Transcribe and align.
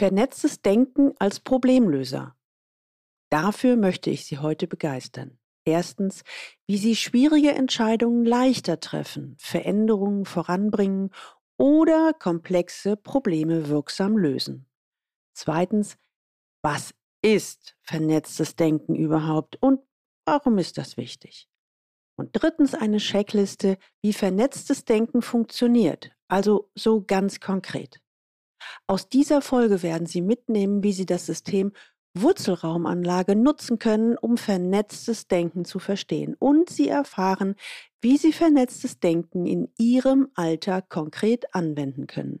Vernetztes 0.00 0.62
Denken 0.62 1.12
als 1.18 1.40
Problemlöser. 1.40 2.34
Dafür 3.28 3.76
möchte 3.76 4.08
ich 4.08 4.24
Sie 4.24 4.38
heute 4.38 4.66
begeistern. 4.66 5.38
Erstens, 5.66 6.24
wie 6.66 6.78
Sie 6.78 6.96
schwierige 6.96 7.50
Entscheidungen 7.50 8.24
leichter 8.24 8.80
treffen, 8.80 9.36
Veränderungen 9.38 10.24
voranbringen 10.24 11.10
oder 11.58 12.14
komplexe 12.14 12.96
Probleme 12.96 13.68
wirksam 13.68 14.16
lösen. 14.16 14.70
Zweitens, 15.34 15.98
was 16.62 16.94
ist 17.20 17.76
vernetztes 17.82 18.56
Denken 18.56 18.94
überhaupt 18.94 19.56
und 19.60 19.82
warum 20.24 20.56
ist 20.56 20.78
das 20.78 20.96
wichtig? 20.96 21.46
Und 22.16 22.30
drittens 22.32 22.74
eine 22.74 23.00
Checkliste, 23.00 23.76
wie 24.00 24.14
vernetztes 24.14 24.86
Denken 24.86 25.20
funktioniert, 25.20 26.10
also 26.26 26.70
so 26.74 27.04
ganz 27.04 27.38
konkret. 27.38 28.00
Aus 28.86 29.08
dieser 29.08 29.42
Folge 29.42 29.82
werden 29.82 30.06
Sie 30.06 30.20
mitnehmen, 30.20 30.82
wie 30.82 30.92
Sie 30.92 31.06
das 31.06 31.26
System 31.26 31.72
Wurzelraumanlage 32.14 33.36
nutzen 33.36 33.78
können, 33.78 34.16
um 34.16 34.36
vernetztes 34.36 35.28
Denken 35.28 35.64
zu 35.64 35.78
verstehen. 35.78 36.34
Und 36.38 36.68
Sie 36.68 36.88
erfahren, 36.88 37.54
wie 38.00 38.16
Sie 38.16 38.32
vernetztes 38.32 38.98
Denken 38.98 39.46
in 39.46 39.68
Ihrem 39.78 40.28
Alltag 40.34 40.88
konkret 40.88 41.54
anwenden 41.54 42.06
können. 42.06 42.40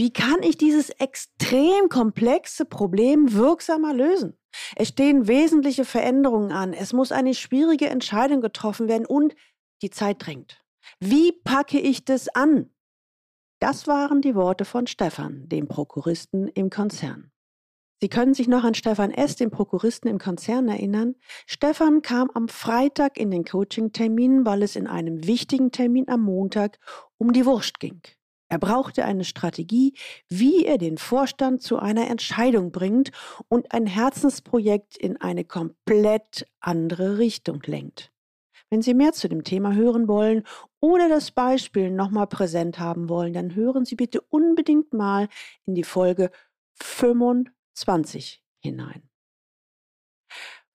Wie 0.00 0.14
kann 0.14 0.42
ich 0.42 0.56
dieses 0.56 0.88
extrem 0.88 1.90
komplexe 1.90 2.64
Problem 2.64 3.34
wirksamer 3.34 3.92
lösen? 3.92 4.32
Es 4.74 4.88
stehen 4.88 5.28
wesentliche 5.28 5.84
Veränderungen 5.84 6.52
an. 6.52 6.72
Es 6.72 6.94
muss 6.94 7.12
eine 7.12 7.34
schwierige 7.34 7.90
Entscheidung 7.90 8.40
getroffen 8.40 8.88
werden 8.88 9.04
und 9.04 9.34
die 9.82 9.90
Zeit 9.90 10.24
drängt. 10.24 10.64
Wie 11.00 11.32
packe 11.32 11.78
ich 11.78 12.06
das 12.06 12.28
an? 12.30 12.70
Das 13.60 13.86
waren 13.88 14.22
die 14.22 14.34
Worte 14.34 14.64
von 14.64 14.86
Stefan, 14.86 15.46
dem 15.50 15.68
Prokuristen 15.68 16.48
im 16.48 16.70
Konzern. 16.70 17.30
Sie 18.00 18.08
können 18.08 18.32
sich 18.32 18.48
noch 18.48 18.64
an 18.64 18.72
Stefan 18.72 19.10
S., 19.10 19.36
den 19.36 19.50
Prokuristen 19.50 20.08
im 20.08 20.16
Konzern, 20.16 20.68
erinnern. 20.68 21.14
Stefan 21.44 22.00
kam 22.00 22.30
am 22.30 22.48
Freitag 22.48 23.18
in 23.18 23.30
den 23.30 23.44
Coaching-Termin, 23.44 24.46
weil 24.46 24.62
es 24.62 24.76
in 24.76 24.86
einem 24.86 25.26
wichtigen 25.26 25.72
Termin 25.72 26.08
am 26.08 26.22
Montag 26.22 26.78
um 27.18 27.34
die 27.34 27.44
Wurst 27.44 27.80
ging. 27.80 28.00
Er 28.50 28.58
brauchte 28.58 29.04
eine 29.04 29.24
Strategie, 29.24 29.94
wie 30.28 30.66
er 30.66 30.76
den 30.76 30.98
Vorstand 30.98 31.62
zu 31.62 31.78
einer 31.78 32.08
Entscheidung 32.08 32.72
bringt 32.72 33.12
und 33.48 33.72
ein 33.72 33.86
Herzensprojekt 33.86 34.96
in 34.96 35.16
eine 35.16 35.44
komplett 35.44 36.46
andere 36.60 37.16
Richtung 37.18 37.62
lenkt. 37.64 38.12
Wenn 38.68 38.82
Sie 38.82 38.92
mehr 38.92 39.12
zu 39.12 39.28
dem 39.28 39.44
Thema 39.44 39.74
hören 39.74 40.06
wollen 40.06 40.44
oder 40.80 41.08
das 41.08 41.30
Beispiel 41.30 41.90
nochmal 41.90 42.26
präsent 42.26 42.78
haben 42.78 43.08
wollen, 43.08 43.32
dann 43.32 43.54
hören 43.54 43.84
Sie 43.84 43.96
bitte 43.96 44.20
unbedingt 44.20 44.92
mal 44.92 45.28
in 45.64 45.74
die 45.74 45.84
Folge 45.84 46.30
25 46.82 47.54
20 47.80 48.42
hinein. 48.60 49.08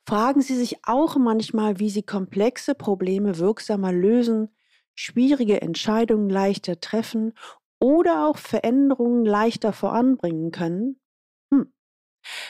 Fragen 0.07 0.41
Sie 0.41 0.55
sich 0.55 0.77
auch 0.83 1.17
manchmal, 1.17 1.79
wie 1.79 1.89
Sie 1.89 2.03
komplexe 2.03 2.75
Probleme 2.75 3.37
wirksamer 3.37 3.91
lösen, 3.91 4.55
schwierige 4.93 5.61
Entscheidungen 5.61 6.29
leichter 6.29 6.79
treffen 6.79 7.33
oder 7.85 8.27
auch 8.27 8.37
Veränderungen 8.37 9.25
leichter 9.25 9.71
voranbringen 9.71 10.49
können? 10.49 10.99
Hm. 11.53 11.71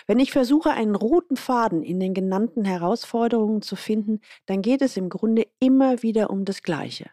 Wenn 0.07 0.19
ich 0.19 0.31
versuche, 0.31 0.71
einen 0.71 0.95
roten 0.95 1.35
Faden 1.35 1.83
in 1.83 1.99
den 1.99 2.13
genannten 2.13 2.63
Herausforderungen 2.63 3.61
zu 3.61 3.75
finden, 3.75 4.21
dann 4.45 4.61
geht 4.61 4.81
es 4.81 4.95
im 4.95 5.09
Grunde 5.09 5.45
immer 5.59 6.01
wieder 6.01 6.29
um 6.29 6.45
das 6.45 6.61
Gleiche. 6.61 7.09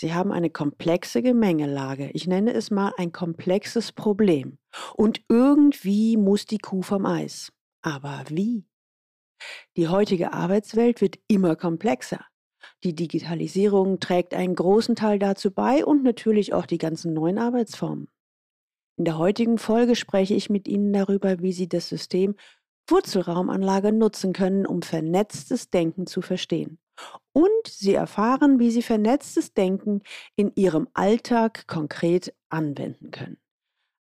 Sie 0.00 0.14
haben 0.14 0.32
eine 0.32 0.48
komplexe 0.48 1.20
Gemengelage. 1.20 2.10
Ich 2.14 2.26
nenne 2.26 2.54
es 2.54 2.70
mal 2.70 2.94
ein 2.96 3.12
komplexes 3.12 3.92
Problem. 3.92 4.56
Und 4.96 5.22
irgendwie 5.28 6.16
muss 6.16 6.46
die 6.46 6.58
Kuh 6.58 6.80
vom 6.80 7.04
Eis. 7.04 7.52
Aber 7.82 8.24
wie? 8.28 8.66
Die 9.76 9.88
heutige 9.88 10.32
Arbeitswelt 10.32 11.02
wird 11.02 11.18
immer 11.28 11.54
komplexer. 11.54 12.24
Die 12.84 12.94
Digitalisierung 12.94 14.00
trägt 14.00 14.34
einen 14.34 14.54
großen 14.54 14.96
Teil 14.96 15.18
dazu 15.18 15.50
bei 15.50 15.84
und 15.84 16.02
natürlich 16.02 16.52
auch 16.52 16.66
die 16.66 16.78
ganzen 16.78 17.12
neuen 17.14 17.38
Arbeitsformen. 17.38 18.08
In 18.96 19.04
der 19.04 19.18
heutigen 19.18 19.58
Folge 19.58 19.96
spreche 19.96 20.34
ich 20.34 20.50
mit 20.50 20.68
Ihnen 20.68 20.92
darüber, 20.92 21.40
wie 21.40 21.52
Sie 21.52 21.68
das 21.68 21.88
System 21.88 22.34
Wurzelraumanlage 22.88 23.92
nutzen 23.92 24.32
können, 24.32 24.66
um 24.66 24.82
vernetztes 24.82 25.70
Denken 25.70 26.06
zu 26.06 26.20
verstehen. 26.20 26.78
Und 27.32 27.66
Sie 27.66 27.94
erfahren, 27.94 28.58
wie 28.58 28.70
Sie 28.70 28.82
vernetztes 28.82 29.54
Denken 29.54 30.02
in 30.36 30.52
Ihrem 30.54 30.88
Alltag 30.92 31.66
konkret 31.66 32.34
anwenden 32.50 33.10
können. 33.10 33.38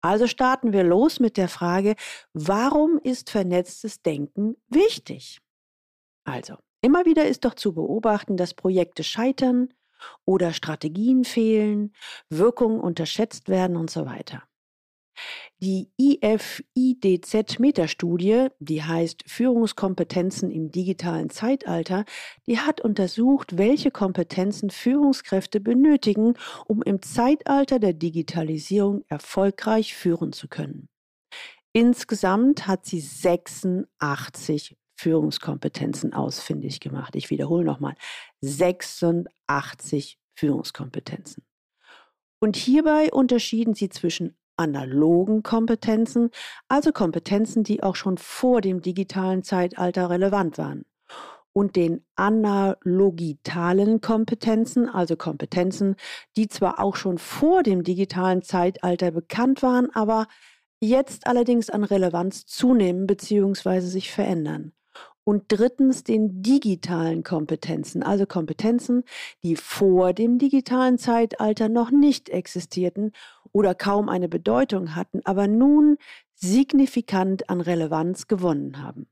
Also 0.03 0.29
starten 0.29 0.73
wir 0.73 0.85
los 0.85 1.19
mit 1.19 1.37
der 1.37 1.49
Frage, 1.49 1.97
warum 2.33 3.01
ist 3.03 3.31
vernetztes 3.31 4.03
Denken 4.03 4.57
wichtig? 4.69 5.41
Also, 6.25 6.57
immer 6.87 7.05
wieder 7.05 7.27
ist 7.27 7.45
doch 7.45 7.55
zu 7.55 7.75
beobachten, 7.75 8.37
dass 8.37 8.55
Projekte 8.55 9.03
scheitern 9.03 9.75
oder 10.25 10.53
Strategien 10.53 11.25
fehlen, 11.25 11.93
Wirkungen 12.31 12.79
unterschätzt 12.81 13.49
werden 13.49 13.77
und 13.77 13.91
so 13.91 14.07
weiter. 14.07 14.45
Die 15.61 15.91
IFIDZ-Metastudie, 15.99 18.49
die 18.61 18.85
heißt 18.85 19.25
Führungskompetenzen 19.27 20.51
im 20.51 20.71
digitalen 20.71 21.31
Zeitalter, 21.31 22.05
die 22.47 22.61
hat 22.61 22.83
untersucht, 22.83 23.57
welche 23.59 23.91
Kompetenzen 23.91 24.71
Führungskräfte 24.71 25.59
benötigen, 25.59 26.35
um 26.67 26.83
im 26.83 27.03
Zeitalter 27.03 27.81
der 27.81 27.95
Digitalisierung 27.95 29.03
erfolgreich 29.09 29.97
führen 29.97 30.33
zu 30.33 30.47
können. 30.47 30.89
Insgesamt 31.73 32.69
hat 32.69 32.87
sie 32.87 33.01
86 33.01 34.77
Führungskompetenzen 34.97 36.13
ausfindig 36.13 36.81
gemacht. 36.81 37.15
Ich 37.17 37.31
wiederhole 37.31 37.65
nochmal, 37.65 37.95
86 38.41 40.19
Führungskompetenzen. 40.35 41.45
Und 42.39 42.57
hierbei 42.57 43.11
unterschieden 43.13 43.75
sie 43.75 43.89
zwischen 43.89 44.37
analogen 44.57 45.43
Kompetenzen, 45.43 46.31
also 46.69 46.93
Kompetenzen, 46.93 47.63
die 47.63 47.83
auch 47.83 47.97
schon 47.97 48.19
vor 48.19 48.61
dem 48.61 48.81
digitalen 48.81 49.43
Zeitalter 49.43 50.11
relevant 50.11 50.59
waren. 50.59 50.85
Und 51.53 51.77
den 51.77 52.05
analogitalen 52.17 54.03
Kompetenzen, 54.03 54.91
also 54.91 55.17
Kompetenzen, 55.17 55.97
die 56.37 56.49
zwar 56.49 56.81
auch 56.81 56.97
schon 56.97 57.17
vor 57.17 57.63
dem 57.63 57.83
digitalen 57.83 58.43
Zeitalter 58.43 59.11
bekannt 59.11 59.63
waren, 59.63 59.89
aber 59.95 60.27
jetzt 60.81 61.27
allerdings 61.27 61.71
an 61.71 61.85
Relevanz 61.85 62.45
zunehmen 62.45 63.07
bzw. 63.07 63.81
sich 63.81 64.11
verändern. 64.13 64.73
Und 65.29 65.47
drittens 65.49 66.05
den 66.05 66.41
digitalen 66.41 67.25
Kompetenzen, 67.25 68.05
also 68.05 68.27
Kompetenzen, 68.27 69.03
die 69.43 69.57
vor 69.57 70.13
dem 70.13 70.39
digitalen 70.39 70.99
Zeitalter 70.99 71.69
noch 71.69 71.91
nicht 71.91 72.29
existierten 72.29 73.11
oder 73.51 73.75
kaum 73.75 74.09
eine 74.09 74.29
Bedeutung 74.29 74.95
hatten, 74.95 75.23
aber 75.25 75.49
nun 75.49 75.99
signifikant 76.35 77.51
an 77.51 77.61
Relevanz 77.61 78.29
gewonnen 78.29 78.81
haben. 78.81 79.09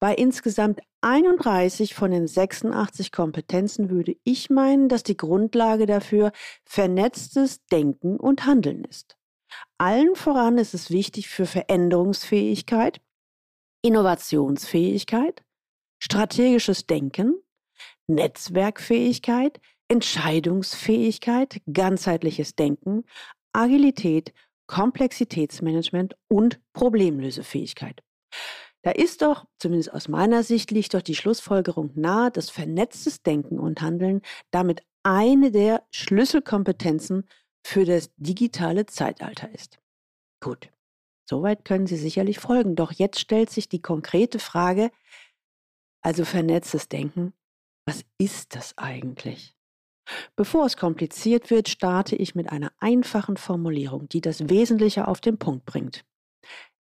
Bei 0.00 0.16
insgesamt 0.16 0.80
31 1.02 1.94
von 1.94 2.10
den 2.10 2.26
86 2.26 3.12
Kompetenzen 3.12 3.90
würde 3.90 4.16
ich 4.24 4.50
meinen, 4.50 4.88
dass 4.88 5.04
die 5.04 5.16
Grundlage 5.16 5.86
dafür 5.86 6.32
vernetztes 6.64 7.64
Denken 7.66 8.18
und 8.18 8.46
Handeln 8.46 8.84
ist. 8.84 9.16
Allen 9.78 10.16
voran 10.16 10.58
ist 10.58 10.74
es 10.74 10.90
wichtig 10.90 11.28
für 11.28 11.46
Veränderungsfähigkeit, 11.46 13.00
Innovationsfähigkeit, 13.84 15.44
strategisches 15.98 16.86
Denken, 16.86 17.34
Netzwerkfähigkeit, 18.06 19.60
Entscheidungsfähigkeit, 19.88 21.60
ganzheitliches 21.70 22.56
Denken, 22.56 23.04
Agilität, 23.52 24.32
Komplexitätsmanagement 24.66 26.16
und 26.28 26.60
Problemlösefähigkeit. 26.72 28.02
Da 28.82 28.90
ist 28.90 29.20
doch, 29.20 29.44
zumindest 29.58 29.92
aus 29.92 30.08
meiner 30.08 30.42
Sicht, 30.42 30.70
liegt 30.70 30.94
doch 30.94 31.02
die 31.02 31.14
Schlussfolgerung 31.14 31.90
nahe, 31.94 32.30
dass 32.30 32.48
vernetztes 32.48 33.22
Denken 33.22 33.58
und 33.58 33.82
Handeln 33.82 34.22
damit 34.50 34.82
eine 35.02 35.50
der 35.50 35.86
Schlüsselkompetenzen 35.90 37.28
für 37.66 37.84
das 37.84 38.10
digitale 38.16 38.86
Zeitalter 38.86 39.50
ist. 39.52 39.78
Gut. 40.40 40.70
Soweit 41.28 41.64
können 41.64 41.86
Sie 41.86 41.96
sicherlich 41.96 42.38
folgen. 42.38 42.76
Doch 42.76 42.92
jetzt 42.92 43.18
stellt 43.18 43.50
sich 43.50 43.68
die 43.68 43.80
konkrete 43.80 44.38
Frage, 44.38 44.90
also 46.02 46.24
vernetztes 46.24 46.88
Denken, 46.88 47.32
was 47.86 48.04
ist 48.18 48.54
das 48.54 48.76
eigentlich? 48.76 49.54
Bevor 50.36 50.66
es 50.66 50.76
kompliziert 50.76 51.50
wird, 51.50 51.68
starte 51.68 52.14
ich 52.14 52.34
mit 52.34 52.50
einer 52.50 52.72
einfachen 52.78 53.38
Formulierung, 53.38 54.08
die 54.08 54.20
das 54.20 54.48
Wesentliche 54.50 55.08
auf 55.08 55.20
den 55.20 55.38
Punkt 55.38 55.64
bringt. 55.64 56.04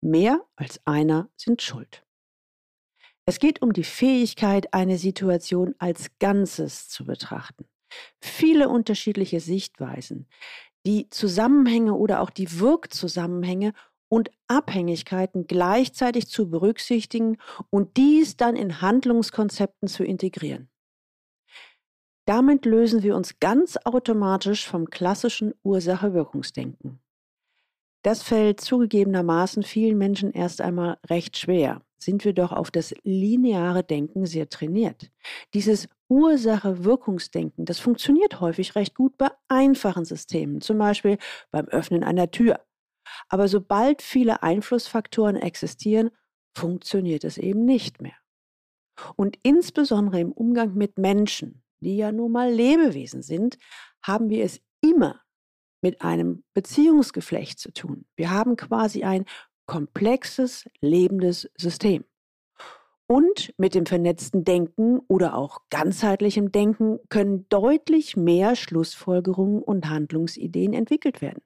Mehr 0.00 0.44
als 0.56 0.80
einer 0.84 1.30
sind 1.36 1.62
schuld. 1.62 2.04
Es 3.24 3.38
geht 3.38 3.62
um 3.62 3.72
die 3.72 3.84
Fähigkeit, 3.84 4.74
eine 4.74 4.98
Situation 4.98 5.76
als 5.78 6.10
Ganzes 6.18 6.88
zu 6.88 7.04
betrachten. 7.04 7.66
Viele 8.20 8.68
unterschiedliche 8.68 9.38
Sichtweisen, 9.38 10.26
die 10.84 11.08
Zusammenhänge 11.10 11.94
oder 11.94 12.20
auch 12.20 12.30
die 12.30 12.58
Wirkzusammenhänge 12.58 13.74
und 14.12 14.30
Abhängigkeiten 14.46 15.46
gleichzeitig 15.46 16.28
zu 16.28 16.50
berücksichtigen 16.50 17.38
und 17.70 17.96
dies 17.96 18.36
dann 18.36 18.56
in 18.56 18.82
Handlungskonzepten 18.82 19.88
zu 19.88 20.04
integrieren. 20.04 20.68
Damit 22.26 22.66
lösen 22.66 23.02
wir 23.02 23.16
uns 23.16 23.40
ganz 23.40 23.78
automatisch 23.86 24.68
vom 24.68 24.90
klassischen 24.90 25.54
Ursache-Wirkungsdenken. 25.62 27.00
Das 28.02 28.22
fällt 28.22 28.60
zugegebenermaßen 28.60 29.62
vielen 29.62 29.96
Menschen 29.96 30.32
erst 30.32 30.60
einmal 30.60 30.98
recht 31.08 31.38
schwer, 31.38 31.80
sind 31.96 32.26
wir 32.26 32.34
doch 32.34 32.52
auf 32.52 32.70
das 32.70 32.94
lineare 33.04 33.82
Denken 33.82 34.26
sehr 34.26 34.50
trainiert. 34.50 35.10
Dieses 35.54 35.88
Ursache-Wirkungsdenken, 36.10 37.64
das 37.64 37.78
funktioniert 37.78 38.40
häufig 38.42 38.74
recht 38.74 38.94
gut 38.94 39.16
bei 39.16 39.30
einfachen 39.48 40.04
Systemen, 40.04 40.60
zum 40.60 40.76
Beispiel 40.76 41.16
beim 41.50 41.66
Öffnen 41.68 42.04
einer 42.04 42.30
Tür. 42.30 42.60
Aber 43.28 43.48
sobald 43.48 44.02
viele 44.02 44.42
Einflussfaktoren 44.42 45.36
existieren, 45.36 46.10
funktioniert 46.56 47.24
es 47.24 47.38
eben 47.38 47.64
nicht 47.64 48.00
mehr. 48.00 48.16
Und 49.16 49.38
insbesondere 49.42 50.20
im 50.20 50.32
Umgang 50.32 50.74
mit 50.74 50.98
Menschen, 50.98 51.62
die 51.80 51.96
ja 51.96 52.12
nun 52.12 52.32
mal 52.32 52.52
Lebewesen 52.52 53.22
sind, 53.22 53.58
haben 54.02 54.28
wir 54.28 54.44
es 54.44 54.60
immer 54.80 55.20
mit 55.80 56.02
einem 56.02 56.44
Beziehungsgeflecht 56.54 57.58
zu 57.58 57.72
tun. 57.72 58.06
Wir 58.16 58.30
haben 58.30 58.56
quasi 58.56 59.02
ein 59.02 59.24
komplexes, 59.66 60.68
lebendes 60.80 61.50
System. 61.56 62.04
Und 63.06 63.52
mit 63.58 63.74
dem 63.74 63.84
vernetzten 63.84 64.44
Denken 64.44 65.00
oder 65.08 65.36
auch 65.36 65.58
ganzheitlichem 65.70 66.52
Denken 66.52 66.98
können 67.08 67.46
deutlich 67.48 68.16
mehr 68.16 68.56
Schlussfolgerungen 68.56 69.62
und 69.62 69.88
Handlungsideen 69.88 70.72
entwickelt 70.72 71.20
werden. 71.20 71.42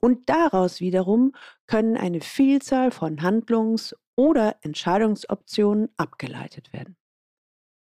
Und 0.00 0.28
daraus 0.28 0.80
wiederum 0.80 1.32
können 1.66 1.96
eine 1.96 2.20
Vielzahl 2.20 2.90
von 2.90 3.22
Handlungs- 3.22 3.94
oder 4.16 4.56
Entscheidungsoptionen 4.62 5.88
abgeleitet 5.96 6.72
werden. 6.72 6.96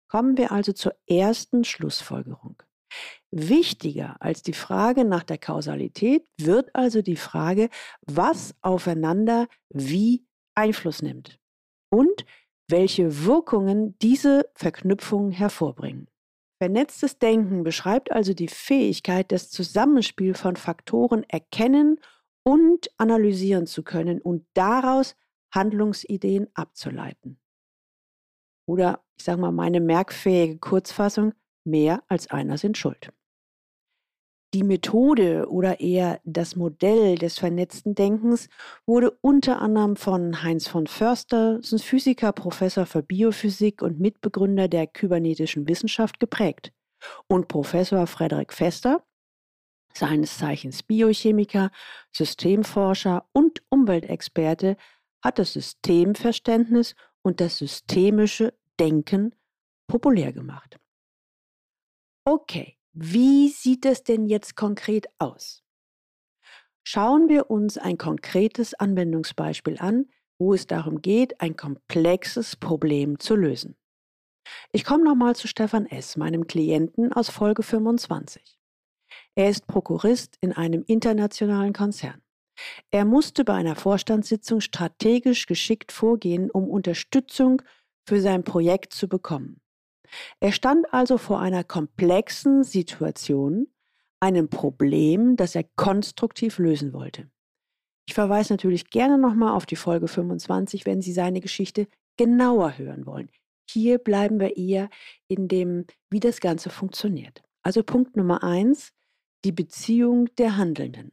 Kommen 0.08 0.36
wir 0.36 0.52
also 0.52 0.72
zur 0.72 0.94
ersten 1.06 1.64
Schlussfolgerung. 1.64 2.62
Wichtiger 3.30 4.16
als 4.20 4.42
die 4.42 4.52
Frage 4.52 5.04
nach 5.04 5.24
der 5.24 5.38
Kausalität 5.38 6.24
wird 6.38 6.74
also 6.74 7.02
die 7.02 7.16
Frage, 7.16 7.68
was 8.02 8.54
aufeinander 8.62 9.48
wie 9.70 10.24
Einfluss 10.54 11.02
nimmt 11.02 11.40
und 11.90 12.24
welche 12.68 13.24
Wirkungen 13.24 13.98
diese 13.98 14.48
Verknüpfungen 14.54 15.32
hervorbringen. 15.32 16.08
Vernetztes 16.64 17.18
Denken 17.18 17.62
beschreibt 17.62 18.10
also 18.10 18.32
die 18.32 18.48
Fähigkeit, 18.48 19.30
das 19.32 19.50
Zusammenspiel 19.50 20.32
von 20.32 20.56
Faktoren 20.56 21.22
erkennen 21.28 22.00
und 22.42 22.88
analysieren 22.96 23.66
zu 23.66 23.82
können 23.82 24.18
und 24.22 24.46
daraus 24.54 25.14
Handlungsideen 25.54 26.48
abzuleiten. 26.54 27.38
Oder 28.66 29.04
ich 29.18 29.26
sage 29.26 29.42
mal, 29.42 29.52
meine 29.52 29.80
merkfähige 29.80 30.56
Kurzfassung, 30.56 31.34
mehr 31.64 32.02
als 32.08 32.30
einer 32.30 32.56
sind 32.56 32.78
schuld. 32.78 33.12
Die 34.54 34.62
Methode 34.62 35.48
oder 35.50 35.80
eher 35.80 36.20
das 36.22 36.54
Modell 36.54 37.16
des 37.16 37.40
vernetzten 37.40 37.96
Denkens 37.96 38.48
wurde 38.86 39.10
unter 39.20 39.60
anderem 39.60 39.96
von 39.96 40.44
Heinz 40.44 40.68
von 40.68 40.86
Förster, 40.86 41.58
Physiker, 41.60 42.30
Professor 42.30 42.86
für 42.86 43.02
Biophysik 43.02 43.82
und 43.82 43.98
Mitbegründer 43.98 44.68
der 44.68 44.86
kybernetischen 44.86 45.66
Wissenschaft 45.66 46.20
geprägt, 46.20 46.72
und 47.26 47.48
Professor 47.48 48.06
Frederik 48.06 48.52
Fester, 48.52 49.04
seines 49.92 50.38
Zeichens 50.38 50.84
Biochemiker, 50.84 51.72
Systemforscher 52.12 53.28
und 53.32 53.60
Umweltexperte, 53.70 54.76
hat 55.20 55.40
das 55.40 55.54
Systemverständnis 55.54 56.94
und 57.22 57.40
das 57.40 57.58
systemische 57.58 58.54
Denken 58.78 59.34
populär 59.88 60.32
gemacht. 60.32 60.78
Okay, 62.24 62.78
wie 62.94 63.48
sieht 63.48 63.86
es 63.86 64.04
denn 64.04 64.26
jetzt 64.26 64.54
konkret 64.54 65.06
aus? 65.18 65.64
Schauen 66.84 67.28
wir 67.28 67.50
uns 67.50 67.76
ein 67.76 67.98
konkretes 67.98 68.74
Anwendungsbeispiel 68.74 69.78
an, 69.78 70.06
wo 70.38 70.54
es 70.54 70.68
darum 70.68 71.02
geht, 71.02 71.40
ein 71.40 71.56
komplexes 71.56 72.54
Problem 72.54 73.18
zu 73.18 73.34
lösen. 73.34 73.76
Ich 74.70 74.84
komme 74.84 75.02
nochmal 75.02 75.34
zu 75.34 75.48
Stefan 75.48 75.86
S., 75.86 76.16
meinem 76.16 76.46
Klienten 76.46 77.12
aus 77.12 77.30
Folge 77.30 77.64
25. 77.64 78.60
Er 79.34 79.48
ist 79.48 79.66
Prokurist 79.66 80.36
in 80.40 80.52
einem 80.52 80.84
internationalen 80.86 81.72
Konzern. 81.72 82.22
Er 82.92 83.04
musste 83.04 83.44
bei 83.44 83.54
einer 83.54 83.74
Vorstandssitzung 83.74 84.60
strategisch 84.60 85.46
geschickt 85.46 85.90
vorgehen, 85.90 86.48
um 86.48 86.70
Unterstützung 86.70 87.60
für 88.06 88.20
sein 88.20 88.44
Projekt 88.44 88.92
zu 88.92 89.08
bekommen. 89.08 89.60
Er 90.40 90.52
stand 90.52 90.92
also 90.92 91.18
vor 91.18 91.40
einer 91.40 91.64
komplexen 91.64 92.62
Situation, 92.62 93.68
einem 94.20 94.48
Problem, 94.48 95.36
das 95.36 95.54
er 95.54 95.64
konstruktiv 95.76 96.58
lösen 96.58 96.92
wollte. 96.92 97.30
Ich 98.06 98.14
verweise 98.14 98.52
natürlich 98.52 98.90
gerne 98.90 99.18
nochmal 99.18 99.54
auf 99.54 99.66
die 99.66 99.76
Folge 99.76 100.08
25, 100.08 100.86
wenn 100.86 101.00
Sie 101.00 101.12
seine 101.12 101.40
Geschichte 101.40 101.88
genauer 102.16 102.78
hören 102.78 103.06
wollen. 103.06 103.30
Hier 103.68 103.98
bleiben 103.98 104.40
wir 104.40 104.56
eher 104.56 104.90
in 105.26 105.48
dem, 105.48 105.86
wie 106.10 106.20
das 106.20 106.40
Ganze 106.40 106.70
funktioniert. 106.70 107.42
Also 107.62 107.82
Punkt 107.82 108.16
Nummer 108.16 108.42
eins, 108.42 108.92
die 109.44 109.52
Beziehung 109.52 110.26
der 110.36 110.56
Handelnden. 110.56 111.12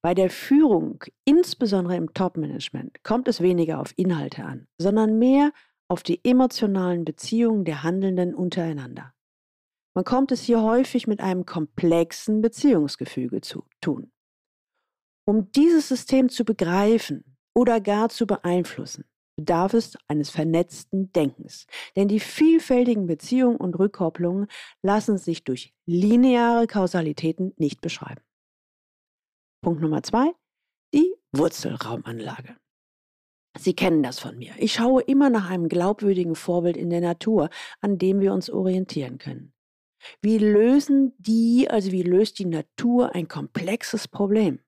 Bei 0.00 0.14
der 0.14 0.30
Führung, 0.30 1.04
insbesondere 1.24 1.96
im 1.96 2.12
Top-Management, 2.12 3.04
kommt 3.04 3.28
es 3.28 3.40
weniger 3.40 3.78
auf 3.78 3.92
Inhalte 3.96 4.44
an, 4.44 4.66
sondern 4.78 5.18
mehr 5.18 5.52
auf 5.92 6.02
die 6.02 6.24
emotionalen 6.24 7.04
Beziehungen 7.04 7.66
der 7.66 7.82
Handelnden 7.82 8.34
untereinander. 8.34 9.12
Man 9.94 10.04
kommt 10.04 10.32
es 10.32 10.40
hier 10.40 10.62
häufig 10.62 11.06
mit 11.06 11.20
einem 11.20 11.44
komplexen 11.44 12.40
Beziehungsgefüge 12.40 13.42
zu 13.42 13.66
tun. 13.82 14.10
Um 15.28 15.52
dieses 15.52 15.88
System 15.88 16.30
zu 16.30 16.46
begreifen 16.46 17.36
oder 17.54 17.78
gar 17.78 18.08
zu 18.08 18.26
beeinflussen, 18.26 19.04
bedarf 19.36 19.74
es 19.74 19.98
eines 20.08 20.30
vernetzten 20.30 21.12
Denkens. 21.12 21.66
Denn 21.94 22.08
die 22.08 22.20
vielfältigen 22.20 23.06
Beziehungen 23.06 23.58
und 23.58 23.78
Rückkopplungen 23.78 24.46
lassen 24.80 25.18
sich 25.18 25.44
durch 25.44 25.74
lineare 25.84 26.66
Kausalitäten 26.66 27.52
nicht 27.58 27.82
beschreiben. 27.82 28.22
Punkt 29.62 29.82
Nummer 29.82 30.02
zwei, 30.02 30.32
die 30.94 31.14
Wurzelraumanlage. 31.32 32.56
Sie 33.58 33.74
kennen 33.74 34.02
das 34.02 34.18
von 34.18 34.38
mir. 34.38 34.52
Ich 34.58 34.74
schaue 34.74 35.02
immer 35.02 35.28
nach 35.28 35.50
einem 35.50 35.68
glaubwürdigen 35.68 36.34
Vorbild 36.34 36.76
in 36.76 36.90
der 36.90 37.00
Natur, 37.00 37.50
an 37.80 37.98
dem 37.98 38.20
wir 38.20 38.32
uns 38.32 38.48
orientieren 38.48 39.18
können. 39.18 39.52
Wie 40.20 40.38
lösen 40.38 41.14
die, 41.18 41.68
also 41.70 41.92
wie 41.92 42.02
löst 42.02 42.38
die 42.38 42.46
Natur 42.46 43.14
ein 43.14 43.28
komplexes 43.28 44.08
Problem? 44.08 44.60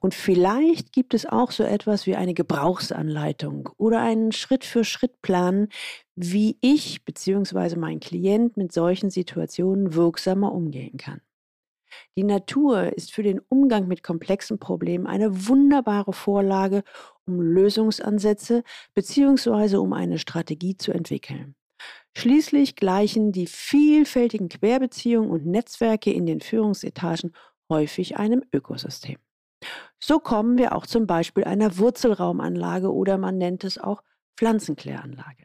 Und 0.00 0.14
vielleicht 0.14 0.92
gibt 0.92 1.14
es 1.14 1.24
auch 1.24 1.52
so 1.52 1.62
etwas 1.62 2.06
wie 2.06 2.16
eine 2.16 2.34
Gebrauchsanleitung 2.34 3.68
oder 3.76 4.00
einen 4.00 4.32
Schritt-für-Schritt-Plan, 4.32 5.68
wie 6.16 6.58
ich 6.60 7.04
bzw. 7.04 7.76
mein 7.76 8.00
Klient 8.00 8.56
mit 8.56 8.72
solchen 8.72 9.10
Situationen 9.10 9.94
wirksamer 9.94 10.52
umgehen 10.52 10.96
kann. 10.96 11.20
Die 12.16 12.24
Natur 12.24 12.92
ist 12.96 13.12
für 13.12 13.22
den 13.22 13.40
Umgang 13.48 13.88
mit 13.88 14.02
komplexen 14.02 14.58
Problemen 14.58 15.06
eine 15.06 15.48
wunderbare 15.48 16.12
Vorlage, 16.12 16.82
um 17.26 17.40
Lösungsansätze 17.40 18.62
bzw. 18.94 19.76
um 19.76 19.92
eine 19.92 20.18
Strategie 20.18 20.76
zu 20.76 20.92
entwickeln. 20.92 21.54
Schließlich 22.16 22.76
gleichen 22.76 23.32
die 23.32 23.46
vielfältigen 23.46 24.48
Querbeziehungen 24.48 25.30
und 25.30 25.46
Netzwerke 25.46 26.12
in 26.12 26.26
den 26.26 26.40
Führungsetagen 26.40 27.32
häufig 27.70 28.18
einem 28.18 28.42
Ökosystem. 28.52 29.16
So 29.98 30.18
kommen 30.18 30.58
wir 30.58 30.74
auch 30.74 30.86
zum 30.86 31.06
Beispiel 31.06 31.44
einer 31.44 31.78
Wurzelraumanlage 31.78 32.92
oder 32.92 33.18
man 33.18 33.38
nennt 33.38 33.64
es 33.64 33.78
auch 33.78 34.02
Pflanzenkläranlage. 34.36 35.44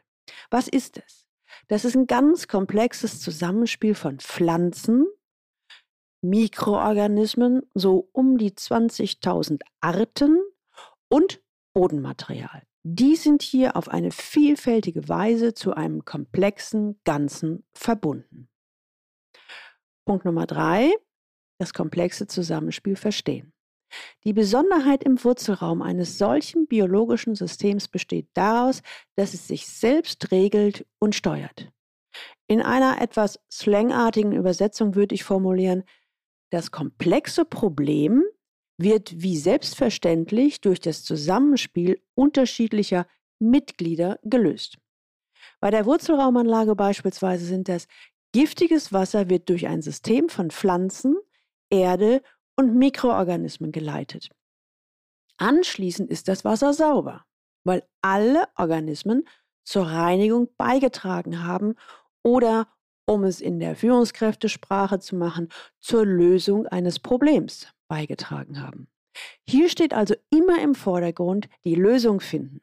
Was 0.50 0.68
ist 0.68 0.98
es? 0.98 1.26
Das 1.68 1.84
ist 1.84 1.94
ein 1.94 2.06
ganz 2.06 2.48
komplexes 2.48 3.20
Zusammenspiel 3.20 3.94
von 3.94 4.18
Pflanzen, 4.18 5.06
Mikroorganismen, 6.22 7.62
so 7.74 8.08
um 8.12 8.38
die 8.38 8.50
20.000 8.50 9.60
Arten 9.80 10.40
und 11.08 11.40
Bodenmaterial. 11.74 12.62
Die 12.82 13.16
sind 13.16 13.42
hier 13.42 13.76
auf 13.76 13.88
eine 13.88 14.10
vielfältige 14.10 15.08
Weise 15.08 15.54
zu 15.54 15.74
einem 15.74 16.04
komplexen 16.04 17.00
Ganzen 17.04 17.64
verbunden. 17.72 18.48
Punkt 20.06 20.24
Nummer 20.24 20.46
drei, 20.46 20.94
das 21.58 21.74
komplexe 21.74 22.26
Zusammenspiel 22.26 22.96
verstehen. 22.96 23.52
Die 24.24 24.32
Besonderheit 24.32 25.04
im 25.04 25.22
Wurzelraum 25.22 25.82
eines 25.82 26.18
solchen 26.18 26.66
biologischen 26.66 27.34
Systems 27.34 27.88
besteht 27.88 28.28
daraus, 28.34 28.82
dass 29.16 29.34
es 29.34 29.48
sich 29.48 29.66
selbst 29.66 30.30
regelt 30.30 30.86
und 30.98 31.14
steuert. 31.14 31.70
In 32.46 32.62
einer 32.62 33.00
etwas 33.00 33.38
slangartigen 33.52 34.32
Übersetzung 34.32 34.94
würde 34.94 35.14
ich 35.14 35.24
formulieren, 35.24 35.84
das 36.50 36.70
komplexe 36.70 37.44
Problem 37.44 38.24
wird 38.78 39.20
wie 39.20 39.36
selbstverständlich 39.36 40.60
durch 40.60 40.80
das 40.80 41.02
Zusammenspiel 41.02 42.00
unterschiedlicher 42.14 43.06
Mitglieder 43.38 44.18
gelöst. 44.22 44.78
Bei 45.60 45.70
der 45.70 45.86
Wurzelraumanlage 45.86 46.74
beispielsweise 46.76 47.44
sind 47.44 47.68
das 47.68 47.86
giftiges 48.32 48.92
Wasser 48.92 49.28
wird 49.28 49.48
durch 49.48 49.66
ein 49.66 49.82
System 49.82 50.28
von 50.28 50.50
Pflanzen, 50.50 51.16
Erde 51.70 52.22
und 52.56 52.76
Mikroorganismen 52.76 53.72
geleitet. 53.72 54.30
Anschließend 55.38 56.10
ist 56.10 56.28
das 56.28 56.44
Wasser 56.44 56.72
sauber, 56.72 57.24
weil 57.64 57.84
alle 58.02 58.48
Organismen 58.56 59.26
zur 59.64 59.86
Reinigung 59.86 60.48
beigetragen 60.56 61.44
haben 61.44 61.74
oder, 62.22 62.68
um 63.08 63.24
es 63.24 63.40
in 63.40 63.58
der 63.58 63.74
Führungskräftesprache 63.74 65.00
zu 65.00 65.16
machen, 65.16 65.48
zur 65.80 66.04
Lösung 66.04 66.66
eines 66.66 66.98
Problems 66.98 67.66
beigetragen 67.88 68.60
haben. 68.60 68.88
Hier 69.48 69.68
steht 69.68 69.94
also 69.94 70.14
immer 70.30 70.62
im 70.62 70.74
Vordergrund 70.74 71.48
die 71.64 71.74
Lösung 71.74 72.20
finden. 72.20 72.60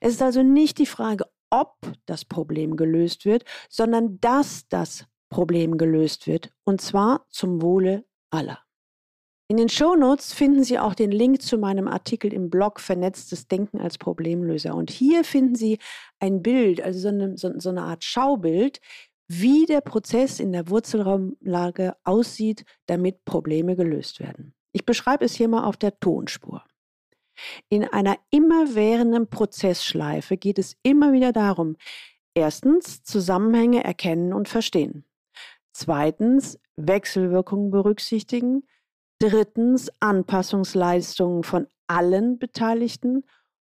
Es 0.00 0.12
ist 0.12 0.22
also 0.22 0.42
nicht 0.42 0.78
die 0.78 0.86
Frage, 0.86 1.26
ob 1.50 1.76
das 2.06 2.24
Problem 2.24 2.76
gelöst 2.76 3.24
wird, 3.26 3.44
sondern 3.68 4.20
dass 4.20 4.68
das 4.68 5.06
Problem 5.28 5.76
gelöst 5.78 6.26
wird, 6.26 6.52
und 6.64 6.80
zwar 6.80 7.26
zum 7.28 7.60
Wohle 7.60 8.04
aller. 8.30 8.60
In 9.48 9.58
den 9.58 9.68
Shownotes 9.68 10.32
finden 10.32 10.64
Sie 10.64 10.78
auch 10.78 10.94
den 10.94 11.10
Link 11.10 11.42
zu 11.42 11.58
meinem 11.58 11.86
Artikel 11.86 12.32
im 12.32 12.48
Blog 12.48 12.80
Vernetztes 12.80 13.48
Denken 13.48 13.80
als 13.80 13.98
Problemlöser. 13.98 14.74
Und 14.74 14.90
hier 14.90 15.24
finden 15.24 15.56
Sie 15.56 15.78
ein 16.20 16.42
Bild, 16.42 16.80
also 16.80 17.00
so 17.00 17.08
eine, 17.08 17.36
so, 17.36 17.52
so 17.58 17.68
eine 17.68 17.82
Art 17.82 18.02
Schaubild, 18.02 18.80
wie 19.28 19.66
der 19.66 19.80
Prozess 19.80 20.40
in 20.40 20.52
der 20.52 20.68
Wurzelraumlage 20.68 21.96
aussieht, 22.04 22.64
damit 22.86 23.24
Probleme 23.24 23.76
gelöst 23.76 24.20
werden. 24.20 24.54
Ich 24.72 24.84
beschreibe 24.84 25.24
es 25.24 25.34
hier 25.34 25.48
mal 25.48 25.64
auf 25.64 25.76
der 25.76 25.98
Tonspur. 26.00 26.64
In 27.68 27.84
einer 27.84 28.16
immerwährenden 28.30 29.28
Prozessschleife 29.28 30.36
geht 30.36 30.58
es 30.58 30.76
immer 30.82 31.12
wieder 31.12 31.32
darum, 31.32 31.76
erstens 32.34 33.02
Zusammenhänge 33.02 33.84
erkennen 33.84 34.32
und 34.32 34.48
verstehen, 34.48 35.04
zweitens 35.72 36.58
Wechselwirkungen 36.76 37.70
berücksichtigen, 37.70 38.66
drittens 39.18 39.90
Anpassungsleistungen 40.00 41.42
von 41.42 41.68
allen 41.86 42.38
Beteiligten 42.38 43.24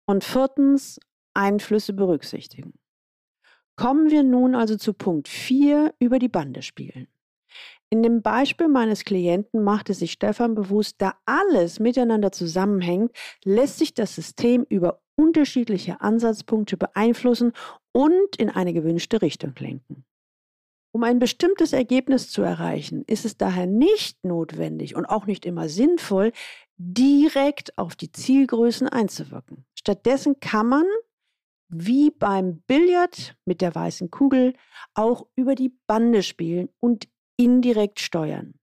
und 0.05 0.23
viertens 0.23 0.99
Einflüsse 1.33 1.93
berücksichtigen. 1.93 2.73
Kommen 3.75 4.11
wir 4.11 4.23
nun 4.23 4.55
also 4.55 4.77
zu 4.77 4.93
Punkt 4.93 5.27
4 5.27 5.93
über 5.99 6.19
die 6.19 6.29
Bande 6.29 6.61
spielen. 6.61 7.07
In 7.89 8.01
dem 8.01 8.21
Beispiel 8.21 8.67
meines 8.67 9.05
Klienten 9.05 9.63
machte 9.63 9.93
sich 9.93 10.13
Stefan 10.13 10.55
bewusst, 10.55 10.95
da 10.97 11.15
alles 11.25 11.79
miteinander 11.79 12.31
zusammenhängt, 12.31 13.11
lässt 13.43 13.77
sich 13.77 13.93
das 13.93 14.15
System 14.15 14.65
über 14.67 15.01
unterschiedliche 15.15 16.01
Ansatzpunkte 16.01 16.75
beeinflussen 16.75 17.53
und 17.91 18.35
in 18.37 18.49
eine 18.49 18.73
gewünschte 18.73 19.21
Richtung 19.21 19.53
lenken. 19.59 20.05
Um 20.91 21.03
ein 21.03 21.19
bestimmtes 21.19 21.73
Ergebnis 21.73 22.29
zu 22.29 22.43
erreichen, 22.43 23.03
ist 23.07 23.25
es 23.25 23.37
daher 23.37 23.65
nicht 23.65 24.23
notwendig 24.23 24.95
und 24.95 25.05
auch 25.05 25.25
nicht 25.25 25.45
immer 25.45 25.67
sinnvoll, 25.67 26.31
direkt 26.77 27.77
auf 27.77 27.95
die 27.95 28.11
Zielgrößen 28.11 28.87
einzuwirken. 28.87 29.65
Stattdessen 29.73 30.39
kann 30.39 30.67
man, 30.67 30.85
wie 31.75 32.11
beim 32.11 32.61
Billard 32.67 33.35
mit 33.45 33.61
der 33.61 33.73
weißen 33.73 34.11
Kugel, 34.11 34.53
auch 34.93 35.27
über 35.35 35.55
die 35.55 35.77
Bande 35.87 36.23
spielen 36.23 36.69
und 36.79 37.07
indirekt 37.37 37.99
steuern. 37.99 38.53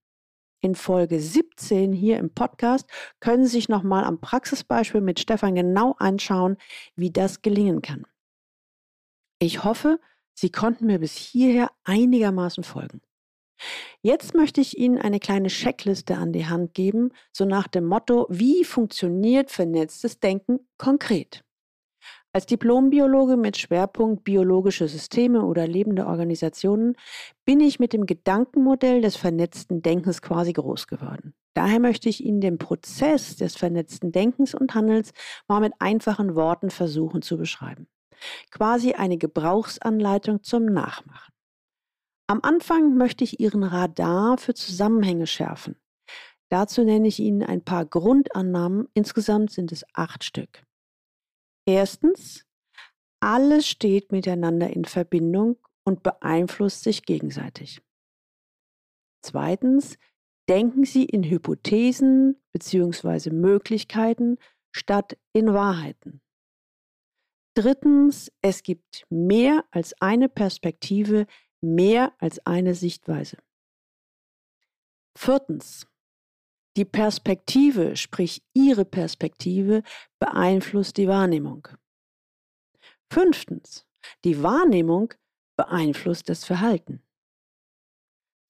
In 0.63 0.75
Folge 0.75 1.19
17 1.19 1.91
hier 1.91 2.17
im 2.19 2.33
Podcast 2.33 2.87
können 3.19 3.45
Sie 3.45 3.51
sich 3.51 3.69
nochmal 3.69 4.03
am 4.03 4.21
Praxisbeispiel 4.21 5.01
mit 5.01 5.19
Stefan 5.19 5.55
genau 5.55 5.95
anschauen, 5.97 6.57
wie 6.95 7.11
das 7.11 7.41
gelingen 7.41 7.81
kann. 7.81 8.05
Ich 9.39 9.63
hoffe, 9.63 9.99
Sie 10.33 10.51
konnten 10.51 10.85
mir 10.85 10.99
bis 10.99 11.15
hierher 11.15 11.71
einigermaßen 11.83 12.63
folgen. 12.63 13.01
Jetzt 14.01 14.33
möchte 14.33 14.61
ich 14.61 14.77
Ihnen 14.77 14.97
eine 14.97 15.19
kleine 15.19 15.49
Checkliste 15.49 16.15
an 16.15 16.31
die 16.31 16.47
Hand 16.47 16.73
geben, 16.73 17.11
so 17.31 17.45
nach 17.45 17.67
dem 17.67 17.85
Motto, 17.85 18.27
wie 18.29 18.63
funktioniert 18.63 19.51
vernetztes 19.51 20.19
Denken 20.19 20.67
konkret? 20.77 21.43
Als 22.33 22.45
Diplombiologe 22.45 23.35
mit 23.35 23.57
Schwerpunkt 23.57 24.23
biologische 24.23 24.87
Systeme 24.87 25.43
oder 25.43 25.67
lebende 25.67 26.07
Organisationen 26.07 26.95
bin 27.43 27.59
ich 27.59 27.79
mit 27.79 27.91
dem 27.91 28.05
Gedankenmodell 28.05 29.01
des 29.01 29.17
vernetzten 29.17 29.81
Denkens 29.81 30.21
quasi 30.21 30.53
groß 30.53 30.87
geworden. 30.87 31.33
Daher 31.53 31.79
möchte 31.79 32.07
ich 32.07 32.23
Ihnen 32.23 32.39
den 32.39 32.57
Prozess 32.57 33.35
des 33.35 33.57
vernetzten 33.57 34.13
Denkens 34.13 34.55
und 34.55 34.73
Handelns 34.73 35.11
mal 35.49 35.59
mit 35.59 35.73
einfachen 35.79 36.35
Worten 36.35 36.69
versuchen 36.69 37.21
zu 37.21 37.37
beschreiben 37.37 37.87
quasi 38.51 38.93
eine 38.93 39.17
Gebrauchsanleitung 39.17 40.43
zum 40.43 40.65
Nachmachen. 40.65 41.33
Am 42.27 42.39
Anfang 42.43 42.95
möchte 42.95 43.23
ich 43.23 43.39
Ihren 43.39 43.63
Radar 43.63 44.37
für 44.37 44.53
Zusammenhänge 44.53 45.27
schärfen. 45.27 45.75
Dazu 46.49 46.83
nenne 46.83 47.07
ich 47.07 47.19
Ihnen 47.19 47.43
ein 47.43 47.63
paar 47.63 47.85
Grundannahmen, 47.85 48.87
insgesamt 48.93 49.51
sind 49.51 49.71
es 49.71 49.85
acht 49.93 50.23
Stück. 50.23 50.63
Erstens, 51.65 52.45
alles 53.19 53.67
steht 53.67 54.11
miteinander 54.11 54.69
in 54.69 54.85
Verbindung 54.85 55.57
und 55.83 56.03
beeinflusst 56.03 56.83
sich 56.83 57.03
gegenseitig. 57.03 57.81
Zweitens, 59.23 59.97
denken 60.49 60.85
Sie 60.85 61.05
in 61.05 61.23
Hypothesen 61.23 62.41
bzw. 62.53 63.29
Möglichkeiten 63.29 64.37
statt 64.71 65.17
in 65.33 65.53
Wahrheiten. 65.53 66.21
Drittens, 67.53 68.31
es 68.41 68.63
gibt 68.63 69.05
mehr 69.09 69.65
als 69.71 69.93
eine 70.01 70.29
Perspektive, 70.29 71.27
mehr 71.61 72.13
als 72.19 72.45
eine 72.45 72.73
Sichtweise. 72.73 73.37
Viertens, 75.17 75.85
die 76.77 76.85
Perspektive, 76.85 77.95
sprich 77.95 78.43
Ihre 78.53 78.85
Perspektive, 78.85 79.83
beeinflusst 80.19 80.97
die 80.97 81.07
Wahrnehmung. 81.07 81.67
Fünftens, 83.11 83.85
die 84.23 84.41
Wahrnehmung 84.41 85.13
beeinflusst 85.57 86.29
das 86.29 86.45
Verhalten. 86.45 87.03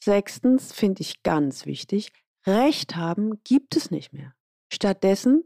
Sechstens 0.03 0.71
finde 0.71 1.01
ich 1.01 1.23
ganz 1.23 1.65
wichtig, 1.65 2.11
Recht 2.45 2.95
haben 2.95 3.43
gibt 3.43 3.75
es 3.75 3.91
nicht 3.91 4.13
mehr. 4.13 4.35
Stattdessen, 4.73 5.43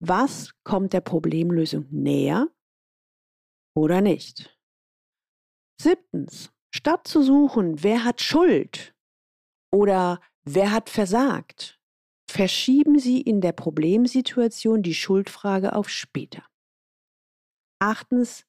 was 0.00 0.52
kommt 0.64 0.92
der 0.92 1.00
Problemlösung 1.00 1.86
näher 1.90 2.48
oder 3.74 4.00
nicht. 4.00 4.58
Siebtens, 5.80 6.52
statt 6.74 7.08
zu 7.08 7.22
suchen, 7.22 7.82
wer 7.82 8.04
hat 8.04 8.20
Schuld 8.20 8.94
oder 9.72 10.20
wer 10.44 10.72
hat 10.72 10.90
versagt, 10.90 11.80
verschieben 12.32 12.98
Sie 12.98 13.20
in 13.20 13.40
der 13.40 13.52
Problemsituation 13.52 14.82
die 14.82 14.94
Schuldfrage 14.94 15.74
auf 15.74 15.88
später. 15.88 16.44
Achtens, 17.78 18.46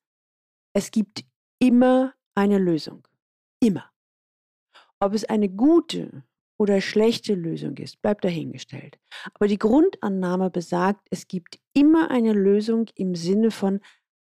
es 0.73 0.89
gibt 0.91 1.25
immer 1.59 2.13
eine 2.35 2.59
Lösung. 2.59 3.07
Immer. 3.61 3.91
Ob 4.99 5.13
es 5.13 5.25
eine 5.25 5.49
gute 5.49 6.23
oder 6.57 6.79
schlechte 6.79 7.33
Lösung 7.33 7.75
ist, 7.77 8.01
bleibt 8.01 8.23
dahingestellt. 8.23 8.99
Aber 9.33 9.47
die 9.47 9.59
Grundannahme 9.59 10.49
besagt, 10.49 11.05
es 11.09 11.27
gibt 11.27 11.59
immer 11.73 12.09
eine 12.09 12.31
Lösung 12.31 12.85
im 12.95 13.15
Sinne 13.15 13.51
von 13.51 13.81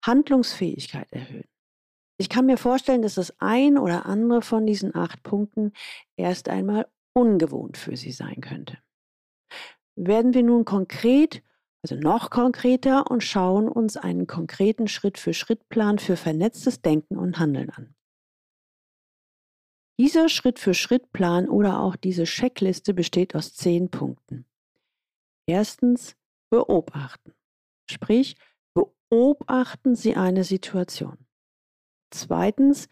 Handlungsfähigkeit 0.05 1.11
erhöhen. 1.13 1.47
Ich 2.17 2.29
kann 2.29 2.45
mir 2.45 2.57
vorstellen, 2.57 3.01
dass 3.01 3.15
das 3.15 3.39
ein 3.39 3.77
oder 3.77 4.05
andere 4.05 4.41
von 4.41 4.65
diesen 4.65 4.95
acht 4.95 5.23
Punkten 5.23 5.71
erst 6.17 6.49
einmal 6.49 6.87
ungewohnt 7.13 7.77
für 7.77 7.95
Sie 7.95 8.11
sein 8.11 8.41
könnte. 8.41 8.77
Werden 9.95 10.33
wir 10.33 10.43
nun 10.43 10.65
konkret, 10.65 11.41
also 11.81 11.95
noch 11.95 12.29
konkreter 12.29 13.09
und 13.09 13.23
schauen 13.23 13.69
uns 13.69 13.97
einen 13.97 14.27
konkreten 14.27 14.87
Schritt-für-Schritt-Plan 14.87 15.99
für 15.99 16.17
vernetztes 16.17 16.81
Denken 16.81 17.17
und 17.17 17.39
Handeln 17.39 17.69
an. 17.69 17.95
Dieser 19.97 20.27
Schritt-für-Schritt-Plan 20.27 21.47
oder 21.47 21.79
auch 21.79 21.95
diese 21.95 22.25
Checkliste 22.25 22.93
besteht 22.93 23.33
aus 23.33 23.53
zehn 23.53 23.89
Punkten. 23.89 24.45
Erstens 25.47 26.17
beobachten. 26.49 27.33
Sprich, 27.89 28.35
beobachten 28.73 29.95
Sie 29.95 30.15
eine 30.15 30.43
Situation. 30.43 31.17
Zweitens, 32.11 32.87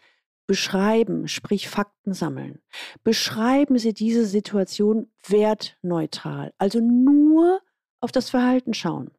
beschreiben, 0.46 1.28
sprich 1.28 1.68
Fakten 1.68 2.12
sammeln. 2.12 2.60
Beschreiben 3.02 3.78
Sie 3.78 3.94
diese 3.94 4.26
Situation 4.26 5.10
wertneutral, 5.26 6.52
also 6.58 6.80
nur 6.80 7.60
auf 8.00 8.12
das 8.12 8.30
Verhalten 8.30 8.74
schauen 8.74 9.10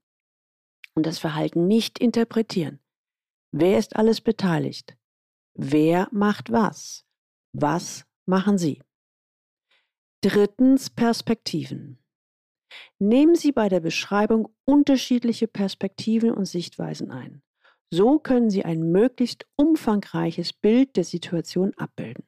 und 0.93 1.05
das 1.05 1.19
Verhalten 1.19 1.67
nicht 1.67 1.99
interpretieren. 1.99 2.79
Wer 3.51 3.77
ist 3.77 3.95
alles 3.95 4.21
beteiligt? 4.21 4.97
Wer 5.53 6.07
macht 6.11 6.51
was? 6.51 7.05
Was 7.53 8.05
machen 8.25 8.57
Sie? 8.57 8.81
Drittens 10.21 10.89
Perspektiven. 10.89 11.99
Nehmen 12.99 13.35
Sie 13.35 13.51
bei 13.51 13.69
der 13.69 13.79
Beschreibung 13.79 14.53
unterschiedliche 14.65 15.47
Perspektiven 15.47 16.31
und 16.31 16.45
Sichtweisen 16.45 17.11
ein. 17.11 17.41
So 17.91 18.19
können 18.19 18.49
Sie 18.49 18.65
ein 18.65 18.91
möglichst 18.91 19.45
umfangreiches 19.55 20.53
Bild 20.53 20.95
der 20.95 21.03
Situation 21.03 21.73
abbilden. 21.77 22.25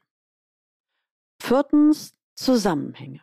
Viertens 1.41 2.15
Zusammenhänge. 2.35 3.21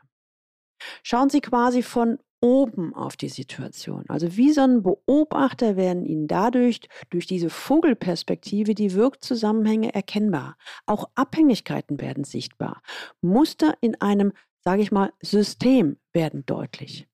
Schauen 1.03 1.31
Sie 1.31 1.41
quasi 1.41 1.83
von 1.83 2.19
oben 2.41 2.95
auf 2.95 3.17
die 3.17 3.31
Situation. 3.31 4.05
Also 4.09 4.37
wie 4.37 4.53
so 4.53 4.61
ein 4.61 4.83
Beobachter 4.83 5.77
werden 5.77 6.05
Ihnen 6.05 6.27
dadurch, 6.27 6.81
durch 7.09 7.27
diese 7.27 7.49
Vogelperspektive, 7.49 8.75
die 8.75 8.93
Wirkzusammenhänge 8.93 9.95
erkennbar. 9.95 10.59
Auch 10.85 11.09
Abhängigkeiten 11.15 12.01
werden 12.01 12.25
sichtbar. 12.25 12.83
Muster 13.23 13.75
in 13.81 13.99
einem, 14.01 14.33
sage 14.61 14.83
ich 14.83 14.93
mal, 14.93 15.13
System 15.23 15.97
werden 16.13 16.45
deutlich. 16.45 17.09